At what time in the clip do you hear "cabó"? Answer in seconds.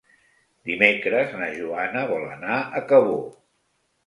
2.95-3.21